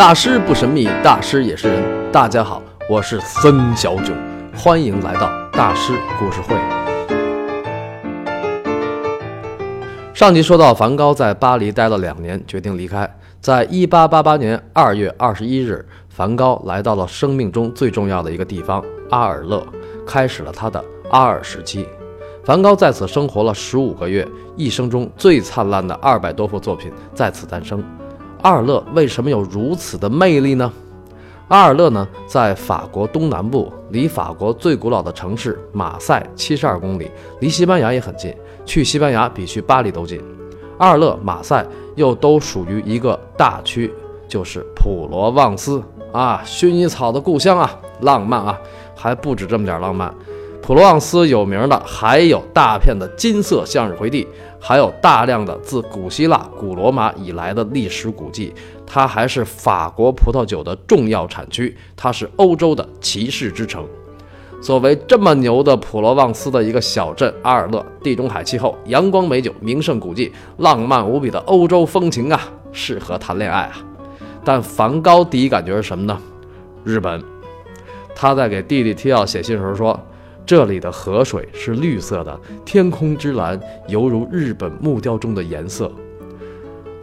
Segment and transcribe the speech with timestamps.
[0.00, 2.10] 大师不神秘，大师也是人。
[2.10, 4.14] 大家好，我是森小九，
[4.56, 6.56] 欢迎来到大师故事会。
[10.14, 13.14] 上集说到，梵高在巴黎待了两年，决定离开。
[13.42, 18.82] 在一八八八年二月二十一日，梵高来到了生命中最重要的一个地方——
[19.12, 19.62] 阿尔勒，
[20.06, 21.86] 开始了他的阿尔时期。
[22.42, 24.26] 梵高在此生活了十五个月，
[24.56, 27.84] 一生中最灿烂的二百多幅作品在此诞生。
[28.42, 30.72] 阿尔勒为什么有如此的魅力呢？
[31.48, 40.20] 阿尔勒呢，在法国东南部，离法国最古老的城市马赛七十二公里，离西班牙也很近，去西班牙比去巴黎都近。
[40.78, 41.66] 阿尔勒、马赛
[41.96, 43.92] 又都属于一个大区，
[44.28, 48.58] 就是普罗旺斯啊，薰衣草的故乡啊，浪漫啊，
[48.94, 50.14] 还不止这么点浪漫。
[50.62, 54.28] 普罗旺斯有名的还有大片的金色向日葵地，
[54.60, 58.52] 还有大量的自古希腊、古罗马以来的历史古迹。
[58.86, 63.86] 它还是法国葡萄酒的重要产区，它是欧洲的骑士之城。
[64.60, 72.40] 作为这么牛的普罗旺斯的一个小镇，阿尔勒地中海气候、阳光美酒、名胜古迹、浪漫无比的欧洲风情啊，
[72.72, 73.82] 适合谈恋爱啊。
[74.44, 76.20] 但梵高第一感觉是什么呢？
[76.84, 77.22] 日本。
[78.14, 79.98] 他在给弟弟提奥写信时候说。
[80.44, 85.90] 这里的河水是绿色的，天空之蓝犹如日本木雕中的颜色。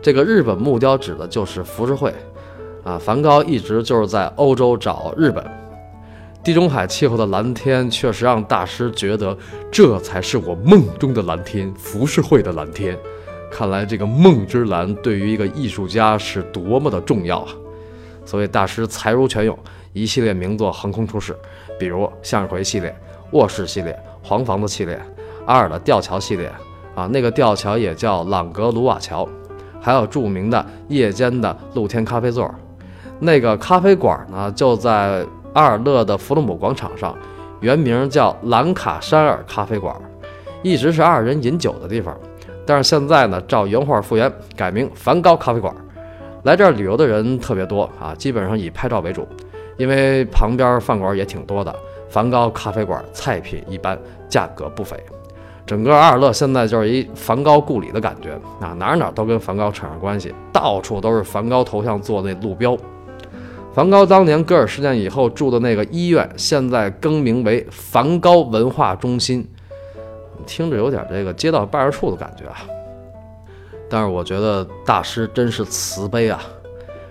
[0.02, 2.14] 这个日本木雕指的就是浮世绘
[2.84, 2.98] 啊。
[2.98, 5.46] 梵高一直就是在欧洲找日本。
[6.44, 9.38] 地中海气候的蓝天确实让大师觉得
[9.72, 12.98] 这才是我梦中的蓝天，浮世绘的蓝天。
[13.52, 17.50] 看来这个梦之蓝对于一个艺术家是多么的重要啊！
[18.26, 19.58] 所以大师才如泉涌，
[19.94, 21.36] 一系列名作横空出世，
[21.80, 22.94] 比如向日葵系列。
[23.32, 25.00] 卧室系列、黄房子系列、
[25.46, 26.52] 阿尔的吊桥系列
[26.96, 29.28] 啊，那个吊桥也叫朗格鲁瓦桥，
[29.82, 32.50] 还有著名的夜间的露天咖啡座，
[33.20, 37.16] 那个咖啡馆呢就在阿尔勒的弗洛姆广场上，
[37.60, 39.96] 原名叫兰卡山尔咖啡馆，
[40.64, 42.18] 一直是阿尔人饮酒的地方，
[42.66, 45.74] 但是现在呢照原画复原，改名梵高咖啡馆。
[46.44, 49.28] 来这儿旅游的人特别多啊，基本上以拍照为主，
[49.78, 51.76] 因为旁边饭馆也挺多的。
[52.10, 53.98] 梵高咖啡馆菜品一般，
[54.30, 54.98] 价格不菲。
[55.66, 58.32] 整个阿尔勒现在就是一梵高故里的感觉
[58.62, 62.78] 啊，哪哪都跟梵高扯上关系，到处都是梵高头像做的那路标。
[63.74, 69.46] 梵高当年戈尔事件以后住的那个医院，现在更名为梵高文化中心，
[70.46, 72.56] 听着有点这个街道办事处的感觉啊。
[73.90, 76.42] 但是我觉得大师真是慈悲啊，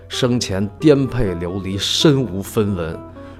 [0.09, 2.99] 生前颠沛流离，身无分文。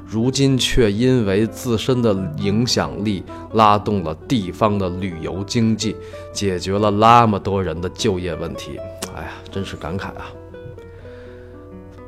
[0.10, 3.22] 如今却因为自身的影响力
[3.54, 5.94] 拉动了地方的旅游经济，
[6.32, 8.80] 解决了那么多人的就业问题。
[9.14, 10.32] 哎呀，真是感慨啊！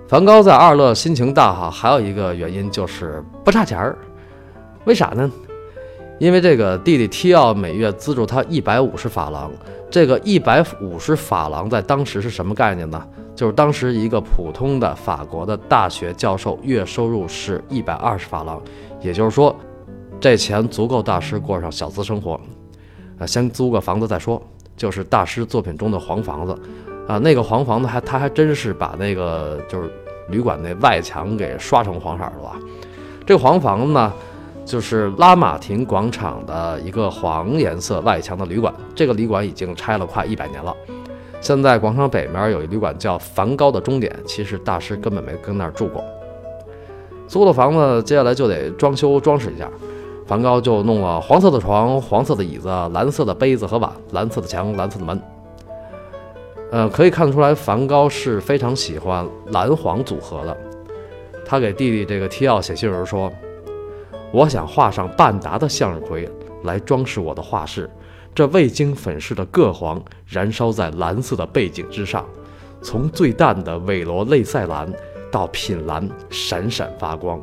[0.07, 3.97] 梵高在阿尔勒心情大好，还有一个原因就是不差钱儿。
[4.85, 5.29] 为啥呢？
[6.19, 9.51] 因为这个弟弟提奥每月资助他一百五十法郎。
[9.89, 13.03] 这个一百五十法郎在当时是什么概念呢？
[13.35, 18.61] 就是当时一个普通的法国的大学教授月收入是一百二十法郎，
[19.01, 19.55] 也就是说，
[20.19, 22.39] 这钱足够大师过上小资生活。
[23.17, 24.39] 啊，先租个房子再说。
[24.77, 26.57] 就是大师作品中的黄房子，
[27.05, 29.91] 啊，那个黄房子还他还真是把那个就是
[30.29, 32.57] 旅馆那外墙给刷成黄色了吧？
[33.25, 34.13] 这个黄房子呢？
[34.69, 40.71] 就是拉马廷广场的一个黄颜色外墙的旅馆，这个旅馆已经拆了快一百年了。
[41.41, 46.03] 现在广场北面有一旅馆叫梵高的终点，其实大师根本没跟那儿住过。
[47.27, 49.67] 租了房子，接下来就得装修装饰一下。
[50.27, 55.19] 梵高就弄了黄色的床、黄色的椅子、蓝色的杯子和碗、蓝色的墙、蓝色的门。
[56.71, 60.55] 呃，可以看得出来，梵高是非常喜欢蓝黄组合的。
[61.43, 63.31] 他给弟弟这个提奥写信时说。
[64.31, 66.29] 我想画上半打的向日葵
[66.63, 67.89] 来装饰我的画室，
[68.35, 72.23] 这未经粉饰的铬黄燃烧在蓝色的背景之上，
[72.79, 74.87] 从最淡的韦罗内塞蓝
[75.31, 77.41] 到品蓝，闪闪发光，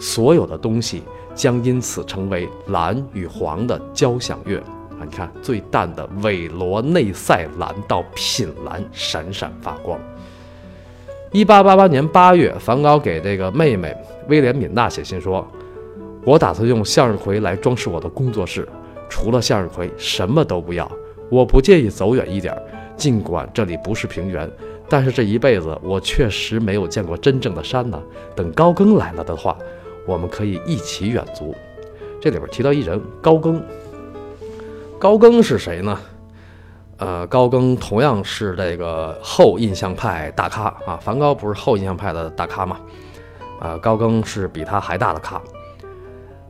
[0.00, 1.02] 所有的东西
[1.34, 4.58] 将因此成为蓝与黄的交响乐。
[4.98, 10.00] 啊，你看，最淡的韦罗内塞蓝到品蓝，闪闪发光。
[11.32, 13.94] 一八八八年八月，梵高给这个妹妹
[14.28, 15.46] 威廉敏娜写信说。
[16.24, 18.66] 我打算用向日葵来装饰我的工作室，
[19.10, 20.90] 除了向日葵什么都不要。
[21.30, 22.56] 我不介意走远一点，
[22.96, 24.50] 尽管这里不是平原，
[24.88, 28.02] 但是这一辈子我确实没有见过真正的山呢。
[28.34, 29.56] 等高更来了的话，
[30.06, 31.54] 我们可以一起远足。
[32.20, 33.62] 这里边提到一人高更，
[34.98, 35.98] 高更是谁呢？
[36.96, 40.96] 呃，高更同样是这个后印象派大咖啊。
[41.02, 42.80] 梵高不是后印象派的大咖吗？
[43.60, 45.38] 啊，高更是比他还大的咖。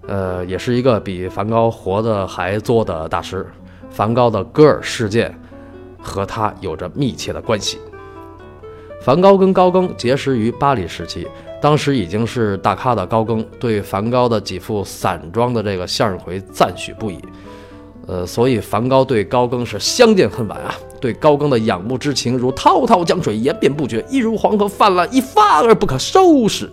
[0.07, 3.47] 呃，也是一个比梵高活得还作的大师。
[3.91, 5.33] 梵高的戈尔事件
[6.03, 7.79] 和他有着密切的关系。
[9.01, 11.27] 梵高跟高更结识于巴黎时期，
[11.63, 17.19] 当时已经是大咖的高更对梵高的几幅散装的这个向日葵赞许不已。
[18.07, 26.71] 呃，所以梵高对高更是相见恨晚啊，对高更的仰慕之情如滔滔江水，延绵不绝，一如黄河泛滥，一发而不可收拾。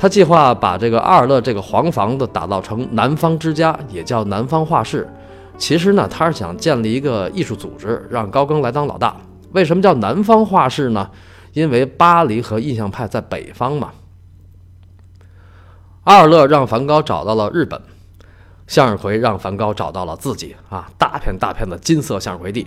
[0.00, 5.08] 他计划把这个阿尔勒这个黄房子打造成南方之家，也叫南方画室。
[5.58, 9.16] 其实呢，他是想建立一个艺术组织，让高更来当老大。
[9.50, 11.10] 为什么叫南方画室呢？
[11.52, 13.90] 因为巴黎和印象派在北方嘛。
[16.04, 17.82] 阿尔勒让梵高找到了日本。
[18.68, 22.66] 向日葵让梵高找到了自己啊，大片大片的金色向日葵地。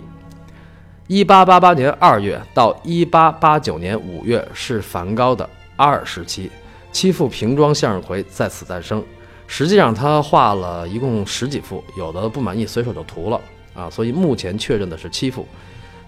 [1.06, 6.50] 一八八八年二月到一八八九年五月是梵高的阿尔时期，
[6.92, 9.02] 七幅瓶装向日葵在此诞生。
[9.48, 13.40] 实际上他画了一共十几幅，有的不满意随手就涂了
[13.74, 15.46] 啊，所以目前确认的是七幅。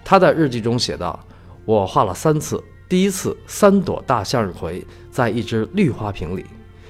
[0.05, 1.19] 他在日记中写道
[1.65, 6.47] ：“我画了三次，第一次三朵大向日葵在一只绿花瓶里，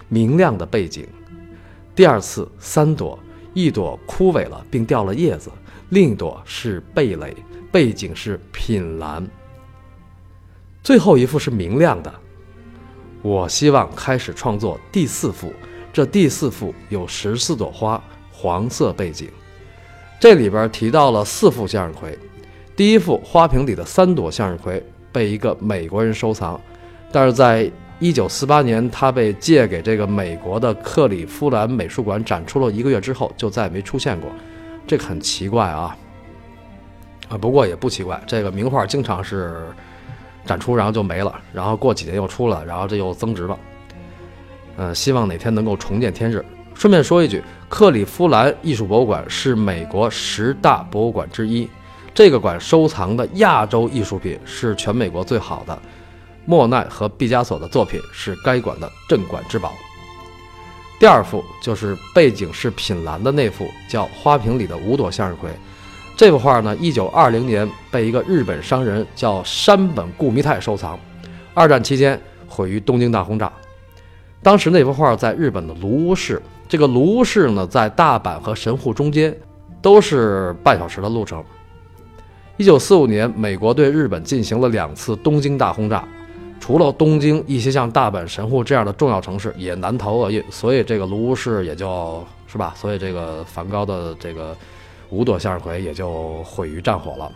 [0.09, 1.07] 明亮的背景。”
[1.95, 3.19] 第二次三朵，
[3.53, 5.51] 一朵枯萎了并掉了叶子，
[5.91, 7.35] 另一朵是蓓蕾，
[7.73, 9.27] 背景是品兰。
[10.83, 12.13] 最后一幅是明亮的。
[13.25, 15.51] 我希望开始创作第四幅，
[15.91, 17.99] 这第四幅有十四朵花，
[18.31, 19.31] 黄色背景。
[20.21, 22.19] 这里边提到了四幅向日葵，
[22.77, 26.61] 第一幅花瓶里的三朵向日葵被一个美国人收藏，
[27.11, 27.73] 但是在。
[28.01, 34.29] 一九四八年，他被借给这个美国的克里夫兰美术馆展出了一个月之后，就再也没出现过，
[34.85, 35.97] 这个很奇怪啊！
[37.29, 39.69] 啊，不过也不奇怪，这个名画经常是
[40.45, 43.59] 展出然后就没了，然后过几年又出了，然后这又增值了。
[44.77, 46.45] 呃，希望哪天能够重见天日。
[46.75, 51.69] 顺便说一句，克里夫兰艺术博物馆是美国十大博物馆之一，
[52.13, 55.79] 这个馆收藏的亚洲艺术品是全美国最好的。
[56.45, 59.73] 莫奈和毕加索的作品是该馆的镇馆之宝。
[60.99, 65.49] 第二幅就是背景是品兰的那幅，叫《花瓶里的五朵向日葵》。
[66.17, 70.99] 这幅画呢，一九二零年被一个日本商人叫山本顾弥太收藏。
[71.53, 73.53] 二战期间毁于东京大轰炸。
[74.41, 79.35] 当时那幅画在日本的卢屋市，这个卢屋市呢，在大阪和神户中间，
[79.83, 81.43] 都是半小时的路程。
[82.57, 86.07] 一九四五年，美国对日本进行了两次东京大轰炸。
[86.61, 94.57] 除了东京，一些像大阪、神户这样的重要城市也难逃厄运，所以这个卢屋市也就是吧，所以这个梵高的这个
[95.15, 97.31] 五朵向日葵也就毁于战火了。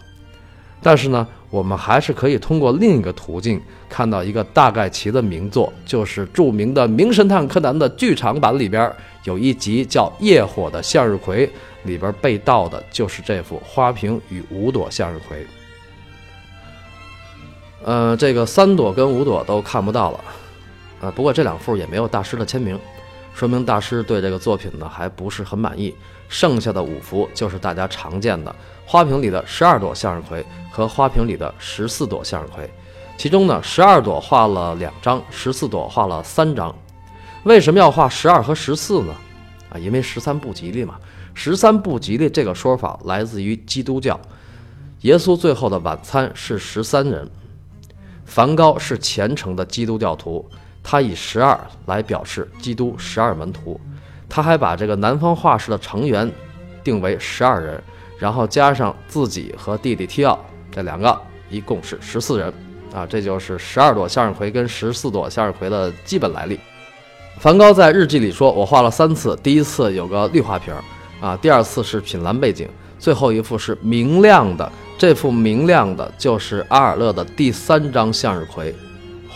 [0.80, 8.90] 但是呢，我们还是可以通过另一个途径看到一个大概其的名作，就是著名的《名侦探柯南》的剧场版里边
[9.24, 11.46] 有一集叫《夜火的向日葵》，
[11.82, 15.44] 里边被盗的就是这幅花瓶与五朵向日葵。
[17.84, 20.24] 呃，这个三朵跟五朵都看不到了，
[21.00, 22.78] 呃，不过这两幅也没有大师的签名，
[23.38, 25.94] 说明大师对这个作品呢还不是很满意。
[26.28, 28.52] 剩下的五幅就是大家常见的
[28.84, 32.68] 花瓶里的十二朵向日葵和花瓶里的十四朵向日葵，
[33.16, 36.74] 其中呢十二朵画了两张，十四朵画了三张。
[37.44, 39.14] 为什么要画十二和十四呢？
[39.70, 40.96] 啊，因为十三不吉利嘛。
[41.32, 44.18] 十三不吉利这个说法来自于基督教，
[45.02, 47.30] 耶稣最后的晚餐是十三人。
[48.24, 50.44] 梵高是虔诚的基督教徒，
[50.90, 53.78] 他以十二来表示基督十二门徒。
[54.26, 56.30] 他还把这个南方画室的成员
[56.82, 57.78] 定为十二人，
[58.18, 62.50] 然后加上自己和弟弟提奥这两个，一共是十四人。
[62.94, 66.58] 啊，这就是十二朵向日葵跟十四朵向日葵的基本来历。
[67.38, 70.72] 梵高在日记里说：“我画了三次，第一次有个绿花瓶，
[71.20, 72.66] 啊，第二次是品蓝背景，
[72.98, 78.74] 最后一幅是明亮的。”这幅明亮的，就是阿尔勒的第三张向日葵，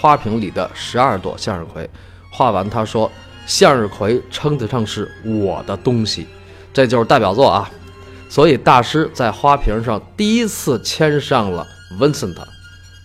[0.03, 1.89] 花瓶里的十二朵向日葵。
[2.29, 3.09] 画完，他说
[3.47, 6.27] ：“向日葵称得上是我的东西，
[6.73, 7.71] 这就是代表作啊。”
[8.29, 11.65] 所以大师在花瓶上第一次签上了
[12.01, 12.37] Vincent，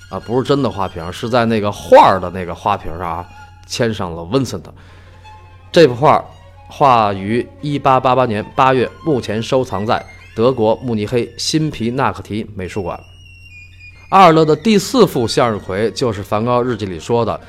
[0.10, 3.28] 啊，不是真的花瓶，是在那个画的那个花瓶上啊，
[3.68, 4.64] 签上了 Vincent。
[5.72, 6.26] 这幅画
[6.68, 10.04] 画于一八八八年八月，目前收藏在。
[10.36, 13.00] 德国慕尼黑辛皮纳克提美术馆，
[14.10, 17.40] 阿尔勒的第四幅向日葵就是梵高日记里说的。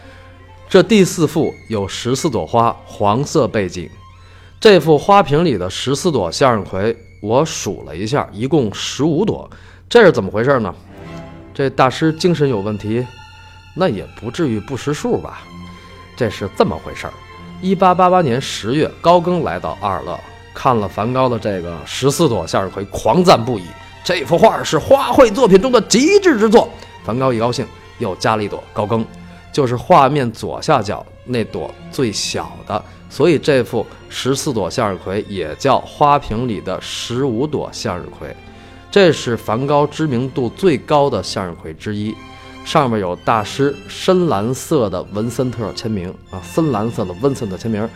[0.68, 3.88] 这第四幅有十四朵花，黄色背景。
[4.58, 9.48] 这幅花瓶里的十四朵向日葵我数了一下，一共十五朵，
[9.88, 10.74] 这是怎么回事呢？
[11.54, 13.06] 这大师精神有问题？
[13.76, 15.42] 那也不至于不识数吧？
[16.16, 17.12] 这是这么回事儿。
[17.62, 20.18] 一八八八年十月，高更来到阿尔勒，
[20.52, 23.62] 看了梵高的这个十四朵向日葵，狂赞不已。
[24.04, 26.68] 这幅画是花卉作品中的极致之作。
[27.04, 27.66] 梵高一高兴，
[27.98, 29.04] 又加了一朵高更，
[29.52, 32.82] 就是画面左下角那朵最小的。
[33.10, 38.34] 所以这幅十四朵向日葵也叫花瓶里的十五朵向日葵，
[38.90, 42.14] 这是梵高知名度最高的向日葵之一。
[42.64, 47.88] 上面有大师深蓝色的文森特签名啊，深蓝色的文森特签名。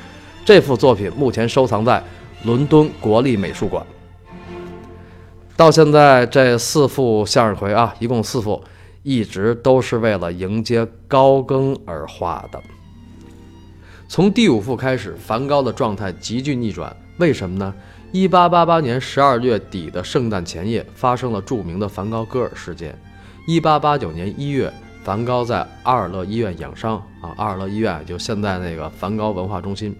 [0.46, 2.02] 这幅作品目前收藏在
[2.44, 3.84] 伦敦国立美术馆。
[5.56, 8.62] 到现在这四幅向日葵啊，一共四幅，
[9.02, 12.60] 一直都是为了迎接高更而画的。
[14.08, 16.94] 从第五幅开始，梵高的状态急剧逆转。
[17.18, 17.72] 为什么呢？
[18.12, 22.98] 一八八八年十二月底的圣诞前夜，发生了著名的梵高割耳事件。
[23.46, 24.72] 一八八九年一月，
[25.04, 29.94] 梵高在阿尔勒医院养伤啊，阿尔勒医院就现在那个梵高文化中心。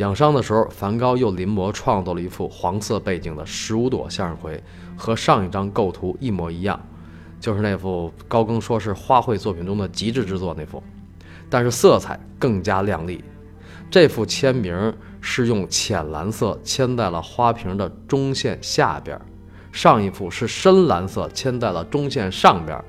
[0.00, 4.62] 养伤的时候，梵高又临摹创作了一幅黄色背景的十五朵向日葵，
[4.96, 6.80] 和上一张构图一模一样，
[7.38, 10.82] 就是那幅高更说是花卉作品中的极致之作那幅。
[11.50, 13.22] 但是色彩更加亮丽，
[13.90, 19.20] 这幅签名是用浅蓝色签在了花瓶的中线下边，
[19.70, 22.82] 上一幅是深蓝色签在了中线上边，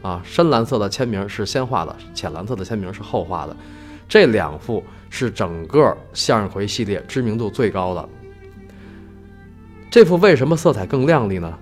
[0.00, 3.54] 啊，深蓝色的签名是先画的，浅蓝色的签名是后画的，
[4.08, 8.08] 这两幅是整个向日葵系列知名度最高的。
[9.90, 11.58] 这幅为什么色彩更亮丽呢？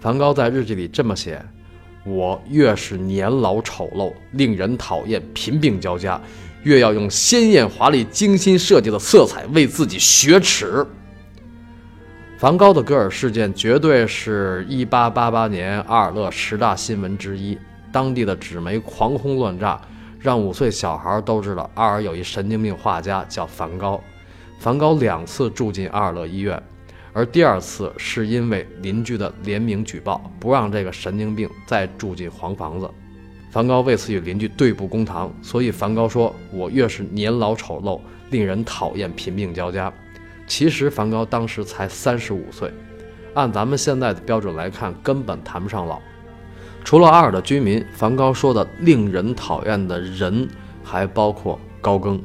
[0.00, 1.40] 梵高在日记里这么写。
[2.04, 6.18] 我越是年老丑陋、令人讨厌、贫病交加，
[6.62, 10.86] 越要用鲜艳华丽、精心设计的色彩为自己雪耻。
[12.38, 17.58] 梵高的戈尔事件绝对是一八八八年阿尔勒十大新闻之一，
[17.92, 19.78] 当地的纸媒狂轰乱炸，
[20.18, 24.00] 让五岁小孩都知道阿尔有一神经病画家叫梵高。
[24.58, 26.60] 梵高两次住进阿尔勒医院。
[27.14, 32.88] 而第二次是因为邻居的联名举报，不让这个神经病再住进黄房子。
[33.50, 37.98] 梵高为此与邻居对簿公堂，所以梵高说：“我越是年老丑陋，
[38.30, 39.92] 令人讨厌，贫病交加。”
[40.46, 42.70] 其实梵高当时才三十五岁，
[43.34, 46.00] 按咱们现在的标准来看，根本谈不上老。
[46.88, 50.48] 除了阿尔的居民，梵高说的令人讨厌的人
[50.82, 52.18] 还包括高更，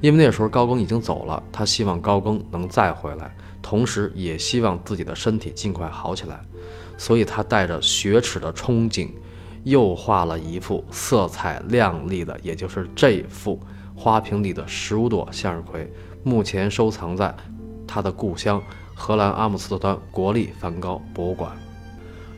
[0.00, 3.36] 因为那时候高更已经走了，他希望高更能再回来。
[3.60, 6.40] 同时，也希望自己的身体尽快好起来，
[6.96, 9.10] 所以他带着雪耻的憧憬，
[9.64, 13.60] 又画了一幅色彩亮丽的，也就是这幅
[13.94, 17.36] 花瓶里的十五朵向日葵，目前收藏在
[17.86, 18.62] 他的故乡
[18.94, 21.54] 荷兰阿姆斯特丹国立梵高博物馆。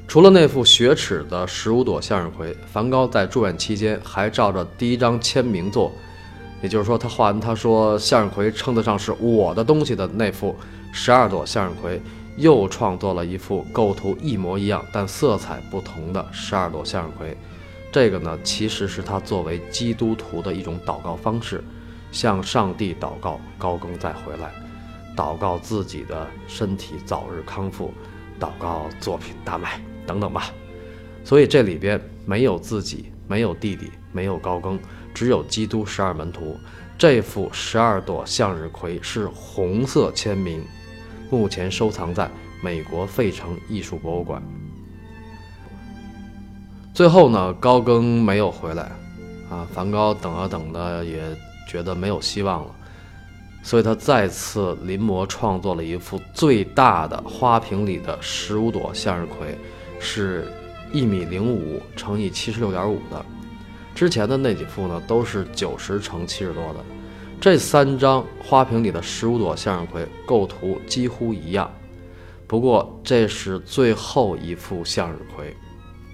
[0.08, 5.92] 除了那幅雪耻的十五朵向日葵，梵高在住院期间还照着第一张签名作，
[6.62, 10.54] 也就是说，他画完他说向日葵称得上是我的东西的那幅。
[10.92, 12.00] 十二朵向日葵
[12.36, 17.36] 又创作了一幅构图一模一样但色彩不同的十二朵向日葵，
[17.92, 21.62] 这个呢其实是他作为基督徒的一种祷告方式，
[22.12, 24.50] 向上帝祷告高更再回来，
[25.16, 27.92] 祷告自己的身体早日康复，
[28.40, 30.50] 祷告作品大卖等等吧。
[31.24, 34.78] 所以这里边没有自己，没有弟弟，没有高更，
[35.12, 36.56] 只有基督十二门徒。
[36.96, 40.64] 这幅十二朵向日葵是红色签名。
[41.28, 42.30] 目前收藏在
[42.62, 44.40] 美国费城艺术博物馆。
[46.94, 48.84] 最后呢，高更没有回来，
[49.50, 51.20] 啊，梵高等啊等的也
[51.68, 52.74] 觉得没有希望了，
[53.62, 59.58] 所以他再次临摹创作了一幅最大的花瓶里的十五朵向日葵，
[59.98, 60.46] 是
[60.92, 63.24] 一米零五乘以七十六点五的，
[63.94, 66.84] 之前的那几幅呢都是九十乘七十多的。
[67.40, 71.70] 这三张花瓶里的十五朵向日葵构图几乎一样，
[72.46, 75.54] 不过这是最后一幅向日葵，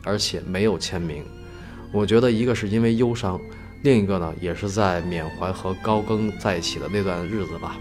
[0.05, 1.25] 而且没有签名。
[1.93, 3.41] 我觉得一个是因为忧伤，
[3.83, 7.77] 另一个呢也是在缅怀和高更在一起的那段日子吧。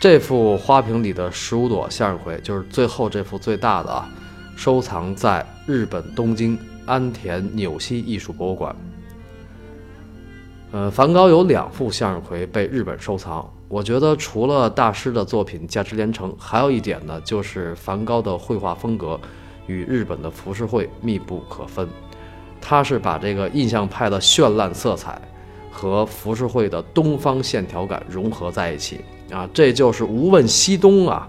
[0.00, 4.08] 这幅花瓶里的十五朵向日葵就是最后这幅最大的啊，
[4.56, 8.74] 收藏在日本东京安田纽西艺术博物馆。
[10.72, 13.46] 呃，梵高有两幅向日葵被日本收藏。
[13.68, 19.20] 我觉得除了大师的作品价值连城，还有一点呢，就是梵高的绘画风格
[19.66, 21.86] 与日本的浮世绘密不可分。
[22.58, 25.20] 他是把这个印象派的绚烂色彩
[25.70, 31.28] 和浮世绘的东方线条感融合在一起啊，这就是无问西东啊！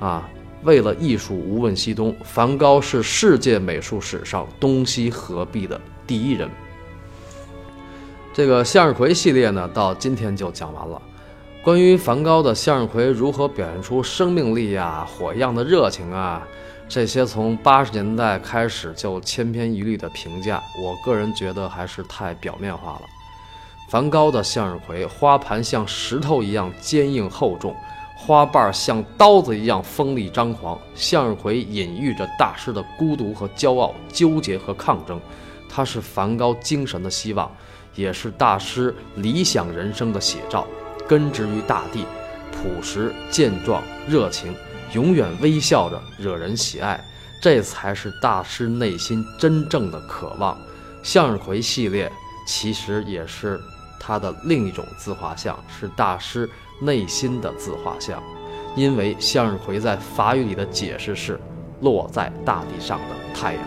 [0.00, 0.28] 啊，
[0.64, 6.48] 为了艺术无问西东，梵高是世界美术史上东西合璧的第一人。
[8.32, 11.00] 这个向日葵系列呢，到今天就讲完了。
[11.62, 16.42] 关于梵高的向日葵如何表现出生命力啊、火一样的热情啊，
[16.88, 23.02] 这些从八十年代开始就千篇一律的评价，我个人觉得还是太表面化了。
[23.90, 27.74] 梵高的向日葵花盘像石头一样坚硬厚重，
[28.14, 30.78] 花瓣像刀子一样锋利张狂。
[30.94, 35.20] 向日葵隐喻着大师的孤独和骄傲、纠结和抗争，
[35.68, 37.50] 它是梵高精神的希望，
[37.96, 40.64] 也是大师理想人生的写照。
[41.08, 42.04] 根植于大地，
[42.52, 44.54] 朴实健壮，热情，
[44.92, 47.04] 永远微笑着，惹人喜爱，
[47.42, 50.56] 这才是大师内心真正的渴望。
[51.02, 52.12] 向日葵系列
[52.46, 53.60] 其实也是
[54.00, 58.20] 他的另一种自画像，是大师内心的自画像。
[58.74, 61.38] 因为向日葵在法语里的解释是
[61.80, 63.62] 落在大地上的太阳。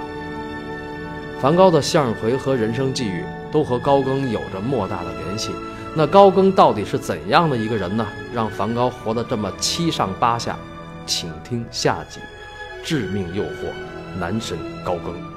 [1.39, 5.51] 梵高的向日葵和人生际遇都和高更有着莫大的联系。
[5.93, 8.07] 那高更到底是怎样的一个人呢？
[8.33, 10.57] 让梵高活得这么七上八下？
[11.05, 12.19] 请听下集
[12.81, 13.47] 《致命诱惑》，
[14.17, 15.32] 男神高更。